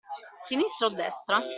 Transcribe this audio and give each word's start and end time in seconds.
Sinistra 0.51 0.87
o 0.87 0.95
destra? 1.01 1.43